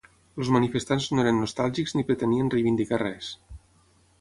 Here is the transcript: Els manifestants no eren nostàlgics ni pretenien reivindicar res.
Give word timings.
Els 0.43 0.47
manifestants 0.53 1.09
no 1.17 1.21
eren 1.25 1.37
nostàlgics 1.43 1.93
ni 1.99 2.05
pretenien 2.09 2.51
reivindicar 2.57 3.01
res. 3.05 3.29